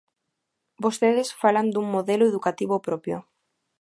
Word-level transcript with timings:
Vostedes 0.83 1.29
falan 1.41 1.67
dun 1.73 1.85
modelo 1.95 2.25
educativo 2.31 2.75
propio. 2.87 3.17